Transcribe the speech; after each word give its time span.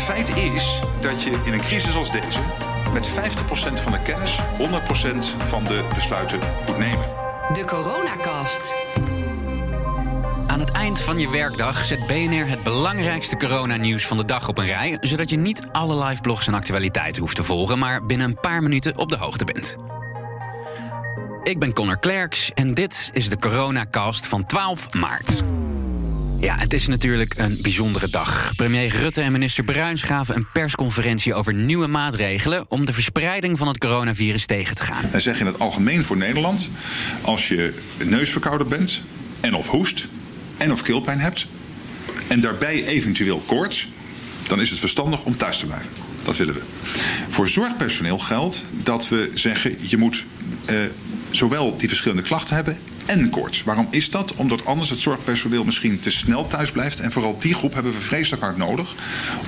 Feit 0.00 0.36
is 0.36 0.80
dat 1.00 1.22
je 1.22 1.40
in 1.44 1.52
een 1.52 1.60
crisis 1.60 1.94
als 1.94 2.12
deze 2.12 2.40
met 2.92 3.08
50% 3.08 3.12
van 3.74 3.92
de 3.92 4.00
kennis 4.02 4.38
100% 4.38 4.42
van 5.46 5.64
de 5.64 5.84
besluiten 5.94 6.38
moet 6.66 6.78
nemen. 6.78 7.04
De 7.52 7.64
Coronacast. 7.64 8.74
Aan 10.46 10.60
het 10.60 10.72
eind 10.72 11.00
van 11.00 11.18
je 11.18 11.30
werkdag 11.30 11.84
zet 11.84 12.06
BNR 12.06 12.48
het 12.48 12.62
belangrijkste 12.62 13.36
coronanieuws 13.36 14.06
van 14.06 14.16
de 14.16 14.24
dag 14.24 14.48
op 14.48 14.58
een 14.58 14.66
rij, 14.66 14.98
zodat 15.00 15.30
je 15.30 15.36
niet 15.36 15.62
alle 15.72 16.04
live 16.04 16.20
blogs 16.20 16.46
en 16.46 16.54
actualiteiten 16.54 17.22
hoeft 17.22 17.36
te 17.36 17.44
volgen, 17.44 17.78
maar 17.78 18.06
binnen 18.06 18.28
een 18.28 18.40
paar 18.40 18.62
minuten 18.62 18.96
op 18.96 19.08
de 19.08 19.16
hoogte 19.16 19.44
bent. 19.44 19.76
Ik 21.42 21.58
ben 21.58 21.72
Connor 21.72 21.98
Klerks 21.98 22.50
en 22.54 22.74
dit 22.74 23.10
is 23.12 23.28
de 23.28 23.36
Coronacast 23.36 24.26
van 24.26 24.46
12 24.46 24.94
maart. 24.94 25.42
Ja, 26.40 26.56
het 26.56 26.72
is 26.72 26.86
natuurlijk 26.86 27.34
een 27.38 27.58
bijzondere 27.62 28.08
dag. 28.08 28.52
Premier 28.56 28.88
Rutte 28.88 29.20
en 29.20 29.32
minister 29.32 29.64
Bruins 29.64 30.02
gaven 30.02 30.36
een 30.36 30.46
persconferentie 30.52 31.34
over 31.34 31.54
nieuwe 31.54 31.86
maatregelen 31.86 32.64
om 32.68 32.84
de 32.84 32.92
verspreiding 32.92 33.58
van 33.58 33.68
het 33.68 33.78
coronavirus 33.78 34.46
tegen 34.46 34.76
te 34.76 34.82
gaan. 34.82 35.04
Wij 35.10 35.20
zeggen 35.20 35.46
in 35.46 35.52
het 35.52 35.60
algemeen 35.60 36.04
voor 36.04 36.16
Nederland: 36.16 36.68
als 37.22 37.48
je 37.48 37.74
neusverkouden 38.04 38.68
bent 38.68 39.00
en 39.40 39.54
of 39.54 39.68
hoest 39.68 40.06
en 40.56 40.72
of 40.72 40.82
keelpijn 40.82 41.20
hebt 41.20 41.46
en 42.28 42.40
daarbij 42.40 42.84
eventueel 42.84 43.42
koorts, 43.46 43.88
dan 44.46 44.60
is 44.60 44.70
het 44.70 44.78
verstandig 44.78 45.24
om 45.24 45.36
thuis 45.36 45.58
te 45.58 45.66
blijven. 45.66 45.88
Dat 46.22 46.36
willen 46.36 46.54
we. 46.54 46.60
Voor 47.28 47.48
zorgpersoneel 47.48 48.18
geldt 48.18 48.64
dat 48.70 49.08
we 49.08 49.30
zeggen: 49.34 49.76
je 49.80 49.96
moet 49.96 50.24
uh, 50.70 50.76
zowel 51.30 51.76
die 51.76 51.88
verschillende 51.88 52.22
klachten 52.22 52.54
hebben 52.54 52.78
en 53.06 53.30
koorts. 53.30 53.62
Waarom 53.62 53.86
is 53.90 54.10
dat? 54.10 54.34
Omdat 54.34 54.66
anders 54.66 54.90
het 54.90 54.98
zorgpersoneel 54.98 55.64
misschien 55.64 56.00
te 56.00 56.10
snel 56.10 56.46
thuis 56.46 56.70
blijft. 56.70 57.00
En 57.00 57.12
vooral 57.12 57.38
die 57.38 57.54
groep 57.54 57.74
hebben 57.74 57.92
we 57.92 57.98
vreselijk 57.98 58.42
hard 58.42 58.56
nodig 58.56 58.94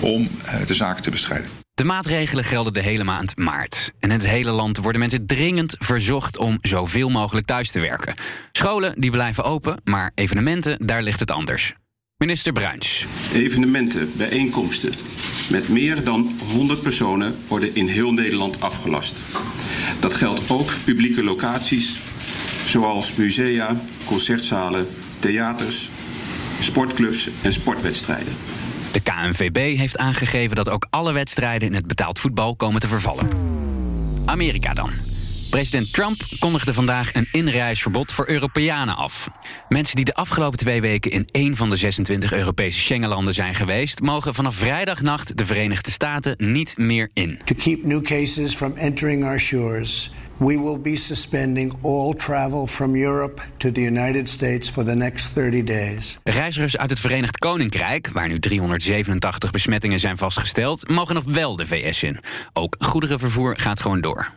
om 0.00 0.22
uh, 0.22 0.66
de 0.66 0.74
zaken 0.74 1.02
te 1.02 1.10
bestrijden. 1.10 1.50
De 1.74 1.84
maatregelen 1.84 2.44
gelden 2.44 2.72
de 2.72 2.82
hele 2.82 3.04
maand 3.04 3.36
maart. 3.36 3.92
En 3.98 4.10
in 4.10 4.18
het 4.18 4.28
hele 4.28 4.50
land 4.50 4.76
worden 4.76 5.00
mensen 5.00 5.26
dringend 5.26 5.76
verzocht 5.78 6.38
om 6.38 6.58
zoveel 6.60 7.10
mogelijk 7.10 7.46
thuis 7.46 7.70
te 7.70 7.80
werken. 7.80 8.14
Scholen 8.52 9.00
die 9.00 9.10
blijven 9.10 9.44
open, 9.44 9.80
maar 9.84 10.12
evenementen, 10.14 10.86
daar 10.86 11.02
ligt 11.02 11.20
het 11.20 11.30
anders. 11.30 11.74
Minister 12.16 12.52
Bruins. 12.52 13.06
Evenementen, 13.32 14.10
bijeenkomsten 14.16 14.92
met 15.50 15.68
meer 15.68 16.04
dan 16.04 16.30
100 16.52 16.82
personen 16.82 17.34
worden 17.48 17.74
in 17.74 17.86
heel 17.86 18.12
Nederland 18.12 18.60
afgelast. 18.60 19.22
Dat 20.00 20.14
geldt 20.14 20.50
ook 20.50 20.70
publieke 20.84 21.24
locaties 21.24 21.98
zoals 22.66 23.14
musea, 23.14 23.76
concertzalen, 24.04 24.86
theaters, 25.18 25.90
sportclubs 26.60 27.28
en 27.42 27.52
sportwedstrijden. 27.52 28.32
De 28.92 29.00
KNVB 29.00 29.76
heeft 29.76 29.98
aangegeven 29.98 30.56
dat 30.56 30.68
ook 30.68 30.86
alle 30.90 31.12
wedstrijden 31.12 31.68
in 31.68 31.74
het 31.74 31.86
betaald 31.86 32.18
voetbal 32.18 32.56
komen 32.56 32.80
te 32.80 32.88
vervallen. 32.88 33.28
Amerika 34.26 34.74
dan. 34.74 34.90
President 35.52 35.92
Trump 35.92 36.26
kondigde 36.38 36.74
vandaag 36.74 37.14
een 37.14 37.28
inreisverbod 37.32 38.12
voor 38.12 38.28
Europeanen 38.28 38.96
af. 38.96 39.28
Mensen 39.68 39.96
die 39.96 40.04
de 40.04 40.14
afgelopen 40.14 40.58
twee 40.58 40.80
weken 40.80 41.10
in 41.10 41.26
één 41.30 41.56
van 41.56 41.70
de 41.70 41.76
26 41.76 42.32
Europese 42.32 42.80
Schengenlanden 42.80 43.34
zijn 43.34 43.54
geweest, 43.54 44.00
mogen 44.00 44.34
vanaf 44.34 44.54
vrijdagnacht 44.54 45.36
de 45.36 45.46
Verenigde 45.46 45.90
Staten 45.90 46.34
niet 46.38 46.78
meer 46.78 47.10
in. 47.12 47.40
To 47.44 47.54
keep 47.54 47.84
new 47.84 48.02
cases 48.02 48.54
from 48.54 48.76
entering 48.76 49.24
our 49.24 49.40
shores. 49.40 50.10
We 50.36 50.58
will 50.58 50.80
be 50.80 50.96
suspending 50.96 51.72
all 51.82 52.14
travel 52.14 52.66
from 52.66 52.96
Europe 52.96 53.42
to 53.56 53.72
the 53.72 53.80
United 53.80 54.28
States 54.28 54.70
for 54.70 54.84
the 54.84 54.94
next 54.94 55.32
30 55.32 55.62
days. 55.62 56.18
Reizigers 56.24 56.76
uit 56.76 56.90
het 56.90 57.00
Verenigd 57.00 57.38
Koninkrijk, 57.38 58.08
waar 58.08 58.28
nu 58.28 58.38
387 58.38 59.50
besmettingen 59.50 60.00
zijn 60.00 60.16
vastgesteld, 60.16 60.88
mogen 60.88 61.14
nog 61.14 61.24
wel 61.24 61.56
de 61.56 61.66
VS 61.66 62.02
in. 62.02 62.20
Ook 62.52 62.76
goederenvervoer 62.78 63.56
gaat 63.58 63.80
gewoon 63.80 64.00
door. 64.00 64.32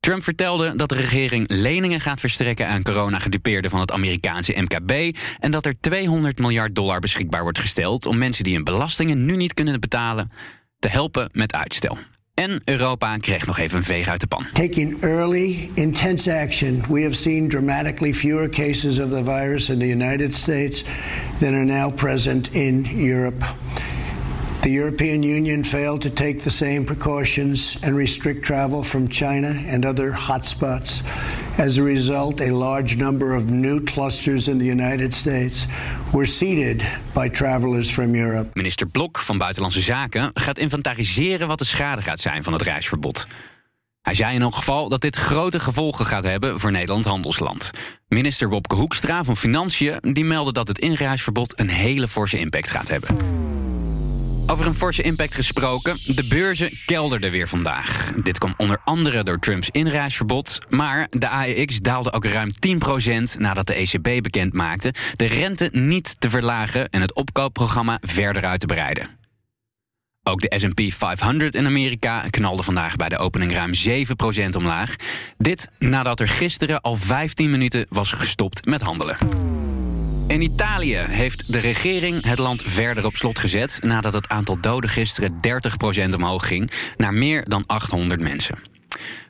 Trump 0.00 0.22
vertelde 0.22 0.76
dat 0.76 0.88
de 0.88 0.94
regering 0.94 1.44
leningen 1.48 2.00
gaat 2.00 2.20
verstrekken 2.20 2.68
aan 2.68 2.82
coronagedupeerden 2.82 3.70
van 3.70 3.80
het 3.80 3.92
Amerikaanse 3.92 4.60
MKB 4.60 5.16
en 5.38 5.50
dat 5.50 5.66
er 5.66 5.74
200 5.80 6.38
miljard 6.38 6.74
dollar 6.74 7.00
beschikbaar 7.00 7.42
wordt 7.42 7.58
gesteld 7.58 8.06
om 8.06 8.18
mensen 8.18 8.44
die 8.44 8.54
hun 8.54 8.64
belastingen 8.64 9.24
nu 9.24 9.36
niet 9.36 9.54
kunnen 9.54 9.80
betalen 9.80 10.30
te 10.78 10.88
helpen 10.88 11.28
met 11.32 11.54
uitstel. 11.54 11.98
En 12.34 12.60
Europa 12.64 13.16
kreeg 13.16 13.46
nog 13.46 13.58
even 13.58 13.76
een 13.76 13.84
veeg 13.84 14.08
uit 14.08 14.20
de 14.20 14.26
pan. 14.26 14.46
Taking 14.52 15.02
early, 15.02 15.70
intense 15.74 16.32
action, 16.32 16.84
we 16.88 17.02
have 17.02 17.14
seen 17.14 17.48
dramatically 17.48 18.14
fewer 18.14 18.48
cases 18.48 18.98
of 18.98 19.10
the 19.10 19.24
virus 19.24 19.68
in 19.68 19.78
the 19.78 19.88
United 19.88 20.34
States 20.34 20.84
than 21.38 21.54
are 21.54 21.64
now 21.64 21.94
present 21.94 22.54
in 22.54 22.86
Europe. 22.94 23.44
The 24.60 24.70
European 24.70 25.22
Union 25.22 25.64
failed 25.64 26.00
to 26.00 26.10
take 26.10 26.40
the 26.40 26.50
same 26.50 26.84
precautions 26.84 27.76
and 27.82 27.96
restrict 27.96 28.44
travel 28.44 28.82
from 28.82 29.08
China 29.08 29.54
and 29.68 29.84
other 29.84 30.10
hotspots. 30.10 31.02
As 31.58 31.78
a 31.78 31.82
result, 31.82 32.40
a 32.40 32.50
large 32.50 32.96
number 32.96 33.36
of 33.36 33.44
new 33.44 33.82
clusters 33.82 34.48
in 34.48 34.58
the 34.58 34.64
United 34.64 35.14
States 35.14 35.66
were 36.12 36.26
seeded 36.26 36.84
by 37.12 37.28
travelers 37.28 37.90
from 37.90 38.14
Europe. 38.14 38.50
Minister 38.52 38.86
Blok 38.86 39.18
van 39.18 39.38
Buitenlandse 39.38 39.80
Zaken 39.80 40.30
gaat 40.34 40.58
inventariseren 40.58 41.48
wat 41.48 41.58
de 41.58 41.64
schade 41.64 42.02
gaat 42.02 42.20
zijn 42.20 42.42
van 42.42 42.52
het 42.52 42.62
reisverbod. 42.62 43.26
Hij 44.02 44.14
zei 44.14 44.34
in 44.34 44.42
elk 44.42 44.54
geval 44.54 44.88
dat 44.88 45.00
dit 45.00 45.16
grote 45.16 45.60
gevolgen 45.60 46.06
gaat 46.06 46.24
hebben 46.24 46.60
voor 46.60 46.70
Nederland 46.70 47.04
handelsland. 47.04 47.70
Minister 48.08 48.48
Wopke 48.48 48.74
Hoekstra 48.74 49.24
van 49.24 49.36
Financiën 49.36 49.98
die 50.00 50.24
meldde 50.24 50.52
dat 50.52 50.68
het 50.68 50.78
inreisverbod 50.78 51.60
een 51.60 51.70
hele 51.70 52.08
forse 52.08 52.38
impact 52.38 52.70
gaat 52.70 52.88
hebben. 52.88 53.16
Over 54.46 54.66
een 54.66 54.74
forse 54.74 55.02
impact 55.02 55.34
gesproken, 55.34 55.98
de 56.04 56.26
beurzen 56.26 56.78
kelderden 56.86 57.30
weer 57.30 57.48
vandaag. 57.48 58.12
Dit 58.22 58.38
kwam 58.38 58.54
onder 58.56 58.80
andere 58.84 59.22
door 59.22 59.38
Trumps 59.38 59.70
inreisverbod, 59.70 60.58
maar 60.68 61.06
de 61.10 61.28
AEX 61.28 61.80
daalde 61.80 62.12
ook 62.12 62.24
ruim 62.24 62.50
10% 63.36 63.38
nadat 63.38 63.66
de 63.66 63.74
ECB 63.74 64.22
bekend 64.22 64.52
maakte 64.52 64.94
de 65.16 65.24
rente 65.24 65.68
niet 65.72 66.20
te 66.20 66.30
verlagen 66.30 66.88
en 66.88 67.00
het 67.00 67.14
opkoopprogramma 67.14 67.98
verder 68.00 68.44
uit 68.44 68.60
te 68.60 68.66
breiden. 68.66 69.08
Ook 70.22 70.40
de 70.40 70.58
SP 70.62 70.80
500 70.88 71.54
in 71.54 71.66
Amerika 71.66 72.26
knalde 72.30 72.62
vandaag 72.62 72.96
bij 72.96 73.08
de 73.08 73.18
opening 73.18 73.52
ruim 73.52 73.72
7% 74.52 74.56
omlaag. 74.56 74.94
Dit 75.38 75.68
nadat 75.78 76.20
er 76.20 76.28
gisteren 76.28 76.80
al 76.80 76.96
15 76.96 77.50
minuten 77.50 77.86
was 77.88 78.12
gestopt 78.12 78.66
met 78.66 78.80
handelen. 78.80 79.16
In 80.28 80.42
Italië 80.42 80.96
heeft 80.96 81.52
de 81.52 81.58
regering 81.58 82.24
het 82.24 82.38
land 82.38 82.62
verder 82.62 83.04
op 83.04 83.16
slot 83.16 83.38
gezet 83.38 83.78
nadat 83.82 84.14
het 84.14 84.28
aantal 84.28 84.60
doden 84.60 84.90
gisteren 84.90 85.40
30% 86.12 86.14
omhoog 86.14 86.46
ging 86.46 86.70
naar 86.96 87.14
meer 87.14 87.48
dan 87.48 87.66
800 87.66 88.20
mensen. 88.20 88.58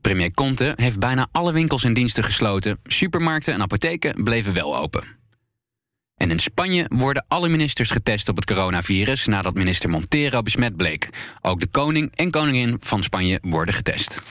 Premier 0.00 0.30
Conte 0.30 0.72
heeft 0.76 0.98
bijna 0.98 1.28
alle 1.32 1.52
winkels 1.52 1.84
en 1.84 1.92
diensten 1.92 2.24
gesloten. 2.24 2.78
Supermarkten 2.84 3.54
en 3.54 3.62
apotheken 3.62 4.22
bleven 4.22 4.54
wel 4.54 4.76
open. 4.76 5.04
En 6.16 6.30
in 6.30 6.38
Spanje 6.38 6.84
worden 6.88 7.24
alle 7.28 7.48
ministers 7.48 7.90
getest 7.90 8.28
op 8.28 8.36
het 8.36 8.44
coronavirus 8.44 9.26
nadat 9.26 9.54
minister 9.54 9.90
Montero 9.90 10.42
besmet 10.42 10.76
bleek. 10.76 11.08
Ook 11.40 11.60
de 11.60 11.66
koning 11.66 12.10
en 12.14 12.30
koningin 12.30 12.76
van 12.80 13.02
Spanje 13.02 13.38
worden 13.42 13.74
getest. 13.74 14.22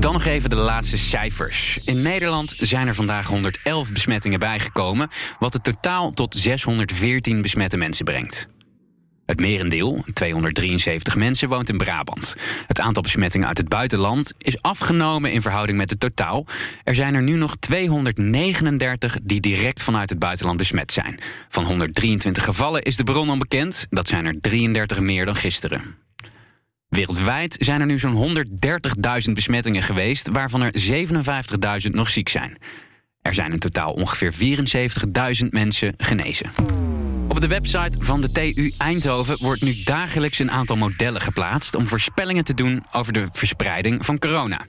Dan 0.00 0.12
nog 0.12 0.24
even 0.24 0.50
de 0.50 0.56
laatste 0.56 0.98
cijfers. 0.98 1.78
In 1.84 2.02
Nederland 2.02 2.54
zijn 2.58 2.88
er 2.88 2.94
vandaag 2.94 3.26
111 3.26 3.92
besmettingen 3.92 4.38
bijgekomen, 4.38 5.08
wat 5.38 5.52
het 5.52 5.64
totaal 5.64 6.12
tot 6.12 6.34
614 6.34 7.42
besmette 7.42 7.76
mensen 7.76 8.04
brengt. 8.04 8.48
Het 9.26 9.40
merendeel, 9.40 10.04
273 10.12 11.16
mensen, 11.16 11.48
woont 11.48 11.68
in 11.68 11.76
Brabant. 11.76 12.34
Het 12.66 12.80
aantal 12.80 13.02
besmettingen 13.02 13.46
uit 13.46 13.58
het 13.58 13.68
buitenland 13.68 14.32
is 14.38 14.62
afgenomen 14.62 15.32
in 15.32 15.42
verhouding 15.42 15.78
met 15.78 15.90
het 15.90 16.00
totaal. 16.00 16.46
Er 16.84 16.94
zijn 16.94 17.14
er 17.14 17.22
nu 17.22 17.36
nog 17.36 17.56
239 17.56 19.16
die 19.22 19.40
direct 19.40 19.82
vanuit 19.82 20.10
het 20.10 20.18
buitenland 20.18 20.58
besmet 20.58 20.92
zijn. 20.92 21.20
Van 21.48 21.64
123 21.64 22.44
gevallen 22.44 22.82
is 22.82 22.96
de 22.96 23.04
bron 23.04 23.30
onbekend. 23.30 23.86
Dat 23.90 24.08
zijn 24.08 24.26
er 24.26 24.40
33 24.40 25.00
meer 25.00 25.24
dan 25.24 25.36
gisteren. 25.36 26.07
Wereldwijd 26.88 27.56
zijn 27.58 27.80
er 27.80 27.86
nu 27.86 27.98
zo'n 27.98 28.44
130.000 29.26 29.32
besmettingen 29.32 29.82
geweest, 29.82 30.28
waarvan 30.28 30.60
er 30.60 30.74
57.000 31.84 31.90
nog 31.90 32.08
ziek 32.10 32.28
zijn. 32.28 32.58
Er 33.22 33.34
zijn 33.34 33.52
in 33.52 33.58
totaal 33.58 33.92
ongeveer 33.92 34.32
74.000 35.42 35.48
mensen 35.50 35.94
genezen. 35.96 36.50
Op 37.28 37.40
de 37.40 37.46
website 37.46 38.04
van 38.04 38.20
de 38.20 38.32
TU 38.32 38.72
Eindhoven 38.78 39.36
wordt 39.40 39.62
nu 39.62 39.82
dagelijks 39.84 40.38
een 40.38 40.50
aantal 40.50 40.76
modellen 40.76 41.20
geplaatst 41.20 41.74
om 41.74 41.86
voorspellingen 41.86 42.44
te 42.44 42.54
doen 42.54 42.84
over 42.92 43.12
de 43.12 43.26
verspreiding 43.32 44.04
van 44.04 44.18
corona. 44.18 44.66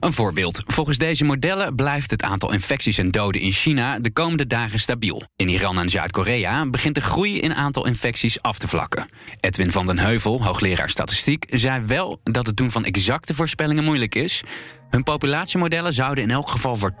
Een 0.00 0.12
voorbeeld. 0.12 0.62
Volgens 0.66 0.98
deze 0.98 1.24
modellen 1.24 1.74
blijft 1.74 2.10
het 2.10 2.22
aantal 2.22 2.52
infecties 2.52 2.98
en 2.98 3.10
doden 3.10 3.40
in 3.40 3.50
China 3.50 3.98
de 3.98 4.12
komende 4.12 4.46
dagen 4.46 4.78
stabiel. 4.78 5.22
In 5.36 5.48
Iran 5.48 5.78
en 5.78 5.88
Zuid-Korea 5.88 6.66
begint 6.66 6.94
de 6.94 7.00
groei 7.00 7.40
in 7.40 7.54
aantal 7.54 7.86
infecties 7.86 8.42
af 8.42 8.58
te 8.58 8.68
vlakken. 8.68 9.08
Edwin 9.40 9.70
van 9.70 9.86
den 9.86 9.98
Heuvel, 9.98 10.44
hoogleraar 10.44 10.88
statistiek, 10.88 11.44
zei 11.50 11.82
wel 11.86 12.20
dat 12.22 12.46
het 12.46 12.56
doen 12.56 12.70
van 12.70 12.84
exacte 12.84 13.34
voorspellingen 13.34 13.84
moeilijk 13.84 14.14
is. 14.14 14.42
Hun 14.90 15.02
populatiemodellen 15.02 15.92
zouden 15.92 16.24
in 16.24 16.30
elk 16.30 16.48
geval 16.48 16.76
voor 16.76 16.94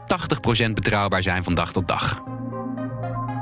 80% 0.68 0.70
betrouwbaar 0.72 1.22
zijn 1.22 1.44
van 1.44 1.54
dag 1.54 1.72
tot 1.72 1.88
dag. 1.88 2.16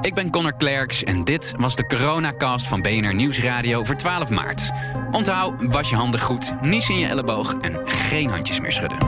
Ik 0.06 0.14
ben 0.14 0.30
Connor 0.30 0.56
Klerks 0.56 1.04
en 1.04 1.24
dit 1.24 1.54
was 1.56 1.76
de 1.76 1.86
coronacast 1.86 2.68
van 2.68 2.82
BNR 2.82 3.14
Nieuwsradio 3.14 3.84
voor 3.84 3.96
12 3.96 4.30
maart. 4.30 4.70
Onthoud, 5.12 5.54
was 5.60 5.88
je 5.88 5.96
handen 5.96 6.20
goed, 6.20 6.52
nies 6.62 6.88
in 6.88 6.98
je 6.98 7.06
elleboog 7.06 7.54
en 7.60 7.80
geen 7.84 8.30
handjes 8.30 8.60
meer 8.60 8.72
schudden. 8.72 8.98